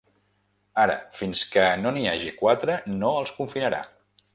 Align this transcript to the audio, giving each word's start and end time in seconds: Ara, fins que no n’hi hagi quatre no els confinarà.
Ara, 0.83 0.95
fins 1.19 1.45
que 1.57 1.67
no 1.85 1.95
n’hi 1.99 2.09
hagi 2.15 2.35
quatre 2.43 2.83
no 2.99 3.17
els 3.23 3.41
confinarà. 3.41 3.89